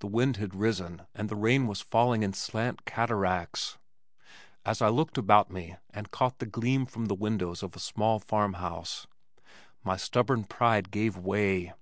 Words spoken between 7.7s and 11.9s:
a small farmhouse, my stubborn pride gave way.